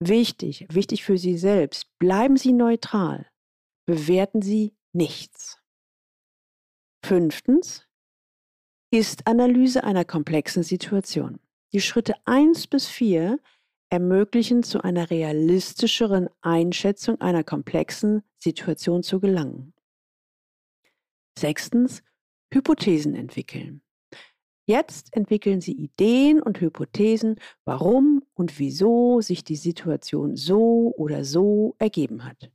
Wichtig, 0.00 0.66
wichtig 0.70 1.04
für 1.04 1.18
Sie 1.18 1.36
selbst, 1.36 1.90
bleiben 1.98 2.36
Sie 2.36 2.52
neutral 2.52 3.26
bewerten 3.88 4.42
Sie 4.42 4.76
nichts. 4.92 5.62
Fünftens 7.02 7.86
ist 8.90 9.26
Analyse 9.26 9.82
einer 9.82 10.04
komplexen 10.04 10.62
Situation. 10.62 11.40
Die 11.72 11.80
Schritte 11.80 12.14
1 12.26 12.66
bis 12.66 12.86
4 12.86 13.40
ermöglichen 13.88 14.62
zu 14.62 14.84
einer 14.84 15.08
realistischeren 15.08 16.28
Einschätzung 16.42 17.18
einer 17.22 17.44
komplexen 17.44 18.24
Situation 18.36 19.02
zu 19.02 19.20
gelangen. 19.20 19.72
Sechstens, 21.38 22.02
Hypothesen 22.52 23.14
entwickeln. 23.14 23.80
Jetzt 24.66 25.16
entwickeln 25.16 25.62
Sie 25.62 25.72
Ideen 25.72 26.42
und 26.42 26.60
Hypothesen, 26.60 27.36
warum 27.64 28.22
und 28.34 28.58
wieso 28.58 29.22
sich 29.22 29.44
die 29.44 29.56
Situation 29.56 30.36
so 30.36 30.92
oder 30.98 31.24
so 31.24 31.74
ergeben 31.78 32.26
hat. 32.26 32.50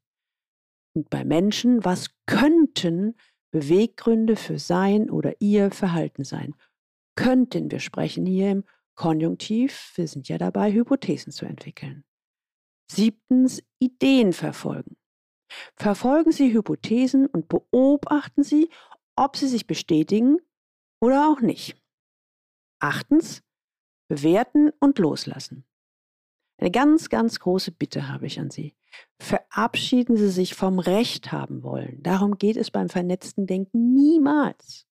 Und 0.96 1.10
bei 1.10 1.24
Menschen, 1.24 1.84
was 1.84 2.10
könnten 2.26 3.16
Beweggründe 3.52 4.36
für 4.36 4.60
sein 4.60 5.10
oder 5.10 5.34
ihr 5.40 5.72
Verhalten 5.72 6.24
sein? 6.24 6.56
Könnten, 7.16 7.72
wir 7.72 7.80
sprechen 7.80 8.26
hier 8.26 8.52
im 8.52 8.64
Konjunktiv, 8.96 9.94
wir 9.96 10.08
sind 10.08 10.28
ja 10.30 10.38
dabei, 10.38 10.72
Hypothesen 10.72 11.32
zu 11.32 11.46
entwickeln. 11.46 12.04
Siebtens, 12.92 13.64
Ideen 13.80 14.34
verfolgen. 14.34 14.98
Verfolgen 15.76 16.32
Sie 16.32 16.54
Hypothesen 16.54 17.28
und 17.28 17.48
beobachten 17.48 18.44
Sie, 18.44 18.70
ob 19.16 19.38
sie 19.38 19.48
sich 19.48 19.68
bestätigen 19.68 20.38
oder 21.00 21.30
auch 21.30 21.42
nicht. 21.42 21.76
Achtens, 22.80 23.44
bewerten 24.10 24.72
und 24.80 25.00
loslassen. 25.00 25.66
Eine 26.58 26.72
ganz, 26.72 27.10
ganz 27.10 27.40
große 27.40 27.72
Bitte 27.72 28.08
habe 28.08 28.28
ich 28.28 28.40
an 28.40 28.50
Sie. 28.50 28.76
Verabschieden 29.20 30.18
Sie 30.18 30.30
sich 30.30 30.54
vom 30.54 30.80
Recht 30.80 31.32
haben 31.32 31.64
wollen. 31.64 32.02
Darum 32.04 32.38
geht 32.38 32.58
es 32.58 32.72
beim 32.72 32.90
vernetzten 32.90 33.48
Denken 33.48 33.94
niemals. 33.94 34.88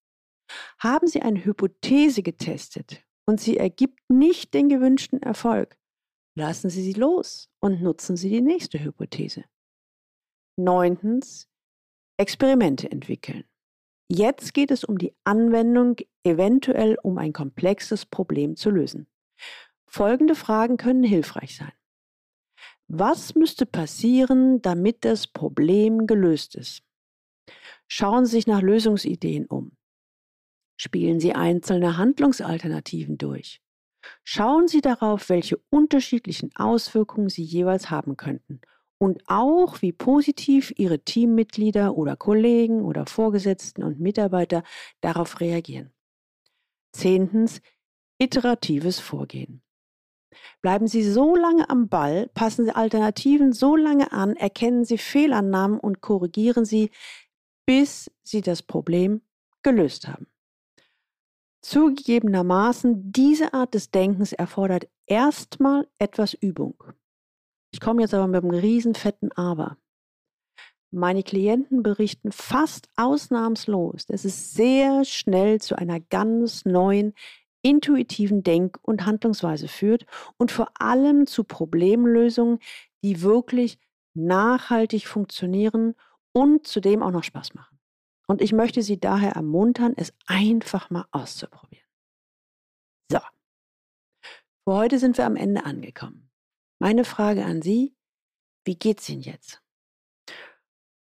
Haben 0.78 1.06
Sie 1.06 1.22
eine 1.22 1.44
Hypothese 1.44 2.22
getestet 2.22 3.04
und 3.26 3.40
sie 3.40 3.56
ergibt 3.56 4.00
nicht 4.08 4.54
den 4.54 4.68
gewünschten 4.68 5.22
Erfolg, 5.22 5.78
lassen 6.36 6.70
Sie 6.70 6.82
sie 6.82 6.94
los 6.94 7.50
und 7.60 7.82
nutzen 7.82 8.16
Sie 8.16 8.28
die 8.28 8.42
nächste 8.42 8.82
Hypothese. 8.82 9.44
Neuntens, 10.56 11.48
Experimente 12.18 12.90
entwickeln. 12.90 13.44
Jetzt 14.08 14.52
geht 14.52 14.70
es 14.70 14.84
um 14.84 14.98
die 14.98 15.14
Anwendung, 15.24 15.96
eventuell 16.24 16.98
um 17.02 17.16
ein 17.16 17.32
komplexes 17.32 18.04
Problem 18.04 18.56
zu 18.56 18.70
lösen. 18.70 19.06
Folgende 19.94 20.34
Fragen 20.34 20.78
können 20.78 21.02
hilfreich 21.04 21.54
sein. 21.54 21.72
Was 22.88 23.34
müsste 23.34 23.66
passieren, 23.66 24.62
damit 24.62 25.04
das 25.04 25.26
Problem 25.26 26.06
gelöst 26.06 26.54
ist? 26.54 26.82
Schauen 27.88 28.24
Sie 28.24 28.32
sich 28.32 28.46
nach 28.46 28.62
Lösungsideen 28.62 29.44
um. 29.44 29.76
Spielen 30.78 31.20
Sie 31.20 31.34
einzelne 31.34 31.98
Handlungsalternativen 31.98 33.18
durch. 33.18 33.60
Schauen 34.24 34.66
Sie 34.66 34.80
darauf, 34.80 35.28
welche 35.28 35.58
unterschiedlichen 35.68 36.56
Auswirkungen 36.56 37.28
sie 37.28 37.44
jeweils 37.44 37.90
haben 37.90 38.16
könnten 38.16 38.62
und 38.96 39.22
auch, 39.26 39.82
wie 39.82 39.92
positiv 39.92 40.72
Ihre 40.78 41.00
Teammitglieder 41.00 41.98
oder 41.98 42.16
Kollegen 42.16 42.80
oder 42.80 43.04
Vorgesetzten 43.04 43.82
und 43.82 44.00
Mitarbeiter 44.00 44.62
darauf 45.02 45.40
reagieren. 45.40 45.92
Zehntens, 46.92 47.60
iteratives 48.18 48.98
Vorgehen. 48.98 49.62
Bleiben 50.60 50.86
Sie 50.86 51.02
so 51.02 51.36
lange 51.36 51.68
am 51.70 51.88
Ball, 51.88 52.28
passen 52.34 52.64
Sie 52.64 52.74
Alternativen 52.74 53.52
so 53.52 53.76
lange 53.76 54.12
an, 54.12 54.36
erkennen 54.36 54.84
Sie 54.84 54.98
Fehlannahmen 54.98 55.78
und 55.78 56.00
korrigieren 56.00 56.64
Sie, 56.64 56.90
bis 57.66 58.10
Sie 58.22 58.40
das 58.40 58.62
Problem 58.62 59.22
gelöst 59.62 60.08
haben. 60.08 60.26
Zugegebenermaßen, 61.62 63.12
diese 63.12 63.54
Art 63.54 63.74
des 63.74 63.90
Denkens 63.90 64.32
erfordert 64.32 64.88
erstmal 65.06 65.88
etwas 65.98 66.34
Übung. 66.34 66.74
Ich 67.72 67.80
komme 67.80 68.02
jetzt 68.02 68.14
aber 68.14 68.26
mit 68.26 68.42
einem 68.42 68.54
riesen 68.54 68.94
fetten 68.94 69.30
Aber. 69.32 69.78
Meine 70.90 71.22
Klienten 71.22 71.82
berichten 71.82 72.32
fast 72.32 72.88
ausnahmslos, 72.96 74.04
dass 74.06 74.26
es 74.26 74.52
sehr 74.52 75.04
schnell 75.04 75.60
zu 75.60 75.76
einer 75.76 76.00
ganz 76.00 76.66
neuen, 76.66 77.14
intuitiven 77.62 78.42
Denk- 78.42 78.78
und 78.82 79.06
Handlungsweise 79.06 79.68
führt 79.68 80.06
und 80.36 80.50
vor 80.50 80.68
allem 80.80 81.26
zu 81.26 81.44
Problemlösungen, 81.44 82.58
die 83.04 83.22
wirklich 83.22 83.78
nachhaltig 84.14 85.06
funktionieren 85.06 85.94
und 86.32 86.66
zudem 86.66 87.02
auch 87.02 87.10
noch 87.10 87.24
Spaß 87.24 87.54
machen. 87.54 87.78
Und 88.26 88.42
ich 88.42 88.52
möchte 88.52 88.82
Sie 88.82 88.98
daher 88.98 89.32
ermuntern, 89.32 89.94
es 89.96 90.12
einfach 90.26 90.90
mal 90.90 91.06
auszuprobieren. 91.10 91.86
So, 93.10 93.18
für 94.64 94.74
heute 94.74 94.98
sind 94.98 95.18
wir 95.18 95.26
am 95.26 95.36
Ende 95.36 95.64
angekommen. 95.64 96.30
Meine 96.80 97.04
Frage 97.04 97.44
an 97.44 97.62
Sie, 97.62 97.94
wie 98.64 98.76
geht's 98.76 99.08
Ihnen 99.08 99.22
jetzt? 99.22 99.61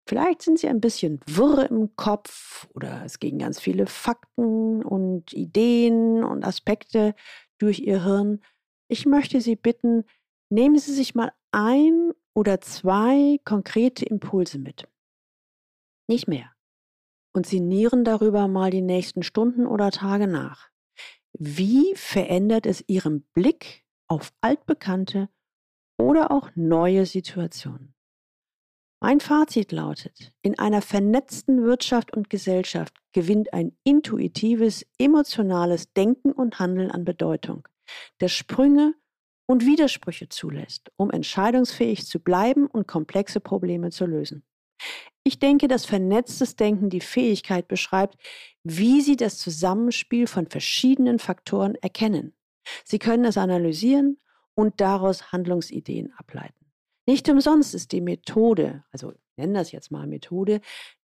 Vielleicht 0.08 0.44
sind 0.44 0.60
sie 0.60 0.68
ein 0.68 0.82
bisschen 0.82 1.20
wirr 1.26 1.70
im 1.70 1.96
Kopf 1.96 2.68
oder 2.76 3.04
es 3.04 3.18
gehen 3.20 3.40
ganz 3.40 3.60
viele 3.60 3.88
Fakten 3.88 4.84
und 4.84 5.34
Ideen 5.34 6.24
und 6.24 6.46
Aspekte 6.46 7.16
durch 7.58 7.80
ihr 7.80 8.04
Hirn. 8.04 8.42
Ich 8.88 9.08
möchte 9.08 9.42
Sie 9.42 9.56
bitten, 9.56 10.04
nehmen 10.50 10.78
Sie 10.78 10.94
sich 10.94 11.16
mal 11.16 11.32
ein 11.52 12.12
oder 12.36 12.62
zwei 12.62 13.40
konkrete 13.46 14.06
Impulse 14.06 14.60
mit. 14.60 14.88
Nicht 16.08 16.28
mehr. 16.28 16.52
Und 17.34 17.48
sinnieren 17.48 18.04
darüber 18.04 18.48
mal 18.48 18.70
die 18.70 18.84
nächsten 18.84 19.24
Stunden 19.24 19.66
oder 19.66 19.90
Tage 19.90 20.28
nach. 20.28 20.70
Wie 21.34 21.96
verändert 21.96 22.68
es 22.68 22.84
Ihren 22.88 23.24
Blick 23.34 23.86
auf 24.08 24.32
altbekannte 24.42 25.30
oder 25.98 26.32
auch 26.32 26.52
neue 26.54 27.08
Situationen? 27.08 27.95
Mein 29.02 29.20
Fazit 29.20 29.72
lautet, 29.72 30.34
in 30.42 30.58
einer 30.58 30.82
vernetzten 30.82 31.64
Wirtschaft 31.64 32.16
und 32.16 32.30
Gesellschaft 32.30 32.94
gewinnt 33.12 33.54
ein 33.54 33.78
intuitives, 33.84 34.86
emotionales 34.98 35.94
Denken 35.94 36.32
und 36.32 36.60
Handeln 36.60 36.92
an 36.92 37.06
Bedeutung, 37.06 37.68
das 38.18 38.32
Sprünge 38.32 38.96
und 39.48 39.66
Widersprüche 39.66 40.30
zulässt, 40.30 40.92
um 40.96 41.12
entscheidungsfähig 41.12 42.08
zu 42.08 42.20
bleiben 42.20 42.68
und 42.68 42.88
komplexe 42.88 43.40
Probleme 43.40 43.92
zu 43.92 44.06
lösen. 44.06 44.44
Ich 45.24 45.40
denke, 45.40 45.68
dass 45.68 45.86
vernetztes 45.86 46.56
Denken 46.56 46.90
die 46.90 47.02
Fähigkeit 47.02 47.68
beschreibt, 47.68 48.16
wie 48.64 49.02
Sie 49.02 49.16
das 49.16 49.38
Zusammenspiel 49.38 50.28
von 50.28 50.48
verschiedenen 50.48 51.20
Faktoren 51.20 51.76
erkennen. 51.76 52.34
Sie 52.84 53.00
können 53.00 53.26
es 53.26 53.38
analysieren 53.38 54.20
und 54.54 54.82
daraus 54.82 55.32
Handlungsideen 55.32 56.14
ableiten. 56.18 56.65
Nicht 57.06 57.30
umsonst 57.30 57.76
ist 57.76 57.92
die 57.92 58.02
Methode, 58.02 58.84
also 58.92 59.14
nennen 59.38 59.54
das 59.54 59.72
jetzt 59.72 59.92
mal 59.92 60.08
Methode, 60.08 60.62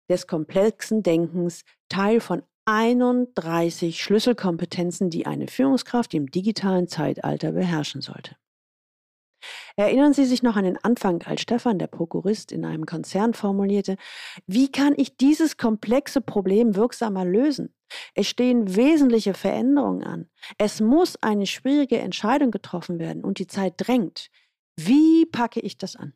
des 0.09 0.27
komplexen 0.27 1.03
Denkens 1.03 1.63
Teil 1.89 2.19
von 2.19 2.43
31 2.65 4.01
Schlüsselkompetenzen, 4.01 5.09
die 5.09 5.25
eine 5.25 5.47
Führungskraft 5.47 6.13
im 6.13 6.29
digitalen 6.29 6.87
Zeitalter 6.87 7.51
beherrschen 7.51 8.01
sollte. 8.01 8.35
Erinnern 9.75 10.13
Sie 10.13 10.25
sich 10.25 10.43
noch 10.43 10.55
an 10.55 10.65
den 10.65 10.77
Anfang, 10.83 11.23
als 11.23 11.41
Stefan, 11.41 11.79
der 11.79 11.87
Prokurist, 11.87 12.51
in 12.51 12.65
einem 12.65 12.85
Konzern 12.85 13.33
formulierte, 13.33 13.95
wie 14.45 14.71
kann 14.71 14.93
ich 14.97 15.15
dieses 15.17 15.57
komplexe 15.57 16.21
Problem 16.21 16.75
wirksamer 16.75 17.25
lösen? 17.25 17.73
Es 18.13 18.27
stehen 18.27 18.75
wesentliche 18.75 19.33
Veränderungen 19.33 20.03
an. 20.03 20.29
Es 20.57 20.81
muss 20.81 21.15
eine 21.23 21.45
schwierige 21.45 21.97
Entscheidung 21.97 22.51
getroffen 22.51 22.99
werden 22.99 23.23
und 23.23 23.39
die 23.39 23.47
Zeit 23.47 23.75
drängt. 23.77 24.29
Wie 24.81 25.25
packe 25.25 25.59
ich 25.59 25.77
das 25.77 25.97
an? 25.97 26.13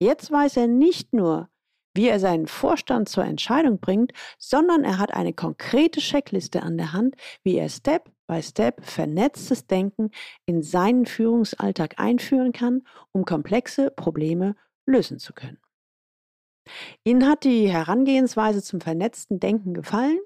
Jetzt 0.00 0.30
weiß 0.32 0.56
er 0.56 0.66
nicht 0.66 1.12
nur, 1.12 1.48
wie 1.94 2.08
er 2.08 2.18
seinen 2.18 2.48
Vorstand 2.48 3.08
zur 3.08 3.24
Entscheidung 3.24 3.78
bringt, 3.78 4.12
sondern 4.36 4.82
er 4.82 4.98
hat 4.98 5.14
eine 5.14 5.32
konkrete 5.32 6.00
Checkliste 6.00 6.64
an 6.64 6.76
der 6.76 6.92
Hand, 6.92 7.14
wie 7.44 7.54
er 7.56 7.68
Step 7.68 8.10
by 8.26 8.42
Step 8.42 8.84
vernetztes 8.84 9.68
Denken 9.68 10.10
in 10.44 10.62
seinen 10.62 11.06
Führungsalltag 11.06 12.00
einführen 12.00 12.50
kann, 12.50 12.82
um 13.12 13.24
komplexe 13.24 13.92
Probleme 13.92 14.56
lösen 14.86 15.20
zu 15.20 15.32
können. 15.32 15.58
Ihnen 17.04 17.28
hat 17.28 17.44
die 17.44 17.68
Herangehensweise 17.68 18.60
zum 18.60 18.80
vernetzten 18.80 19.38
Denken 19.38 19.72
gefallen? 19.72 20.18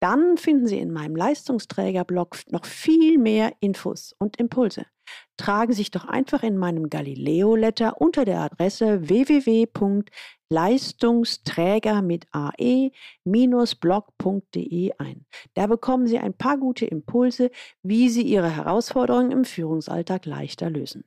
Dann 0.00 0.36
finden 0.36 0.66
Sie 0.66 0.78
in 0.78 0.92
meinem 0.92 1.14
Leistungsträgerblog 1.16 2.38
noch 2.50 2.64
viel 2.64 3.18
mehr 3.18 3.52
Infos 3.60 4.14
und 4.18 4.38
Impulse. 4.38 4.86
Tragen 5.36 5.72
Sie 5.72 5.78
sich 5.78 5.90
doch 5.90 6.04
einfach 6.04 6.42
in 6.42 6.56
meinem 6.56 6.88
Galileo-Letter 6.90 8.00
unter 8.00 8.24
der 8.24 8.40
Adresse 8.40 9.08
www.leistungsträger 9.08 12.02
mit 12.02 12.26
ae-blog.de 12.32 12.92
ein. 14.98 15.26
Da 15.54 15.66
bekommen 15.66 16.06
Sie 16.06 16.18
ein 16.18 16.34
paar 16.34 16.58
gute 16.58 16.86
Impulse, 16.86 17.50
wie 17.82 18.08
Sie 18.08 18.22
Ihre 18.22 18.54
Herausforderungen 18.54 19.32
im 19.32 19.44
Führungsalltag 19.44 20.26
leichter 20.26 20.70
lösen. 20.70 21.04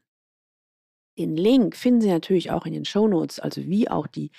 Den 1.17 1.35
Link 1.35 1.75
finden 1.75 2.01
Sie 2.01 2.09
natürlich 2.09 2.51
auch 2.51 2.65
in 2.65 2.73
den 2.73 2.85
Shownotes, 2.85 3.39
also 3.39 3.61
wie 3.61 3.89
auch 3.89 4.07
die 4.07 4.31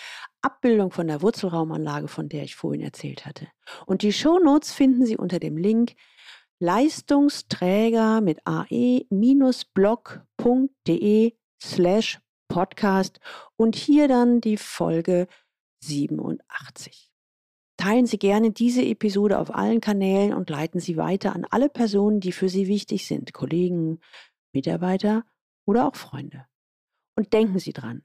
Abbildung 0.43 0.91
von 0.91 1.07
der 1.07 1.23
Wurzelraumanlage, 1.23 2.09
von 2.09 2.29
der 2.29 2.43
ich 2.43 2.57
vorhin 2.57 2.83
erzählt 2.83 3.25
hatte. 3.27 3.49
Und 3.87 4.03
die 4.03 4.13
Shownotes 4.13 4.73
finden 4.73 5.07
Sie 5.07 5.17
unter 5.17 5.39
dem 5.39 5.57
Link 5.57 5.95
Leistungsträger 6.59 8.21
mit 8.21 8.41
ae-blog.de 8.45 9.13
slash 11.63 12.21
podcast 12.49 13.21
und 13.57 13.77
hier 13.77 14.09
dann 14.09 14.41
die 14.41 14.57
Folge 14.57 15.27
87. 15.83 17.11
Teilen 17.77 18.07
Sie 18.07 18.19
gerne 18.19 18.53
diese 18.53 18.85
Episode 18.85 19.39
auf 19.39 19.55
allen 19.55 19.81
Kanälen 19.81 20.35
und 20.35 20.51
leiten 20.51 20.79
Sie 20.79 20.97
weiter 20.97 21.35
an 21.35 21.47
alle 21.51 21.69
Personen, 21.69 22.21
die 22.21 22.33
für 22.33 22.49
Sie 22.49 22.69
wichtig 22.69 23.07
sind, 23.07 23.33
Kollegen, 23.33 23.99
Mitarbeiter 24.53 25.25
oder 25.67 25.89
auch 25.89 25.97
Freunde. 25.97 26.47
Und 27.17 27.33
denken 27.33 27.59
Sie 27.59 27.73
dran, 27.73 28.05